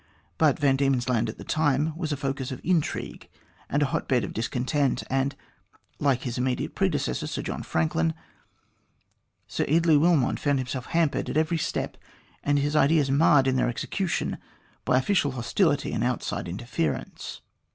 But 0.39 0.57
Van 0.57 0.77
Diemen's 0.77 1.07
Land 1.07 1.29
at 1.29 1.37
the 1.37 1.43
time 1.43 1.95
was 1.95 2.11
a 2.11 2.17
focus 2.17 2.51
of 2.51 2.59
intrigue 2.63 3.29
and 3.69 3.83
a 3.83 3.93
hot 3.93 4.07
bed 4.07 4.23
of 4.23 4.33
discontent, 4.33 5.03
and, 5.11 5.35
like 5.99 6.21
his 6.23 6.39
immediate 6.39 6.73
predecessor, 6.73 7.27
Sir 7.27 7.43
John 7.43 7.61
Franklin, 7.61 8.15
Sir 9.47 9.63
Eardley 9.67 9.97
Wilmot 9.97 10.39
found 10.39 10.57
himself 10.57 10.87
hampered 10.87 11.29
at 11.29 11.37
every 11.37 11.59
step 11.59 11.97
and 12.43 12.57
his 12.57 12.75
ideas 12.75 13.11
marred 13.11 13.45
in 13.45 13.57
their 13.57 13.69
execution 13.69 14.39
by 14.85 14.97
official 14.97 15.33
hostility 15.33 15.93
and 15.93 16.03
outside 16.03 16.47
interference. 16.47 17.41